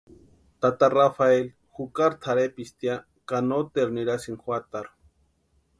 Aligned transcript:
Tata 0.61 0.87
Rafeli 0.97 1.41
jukari 1.73 2.15
tʼarhepisti 2.21 2.83
ya 2.89 2.95
ka 3.27 3.37
noteru 3.49 3.91
nirasïnti 3.95 4.41
juatarhu. 4.45 4.93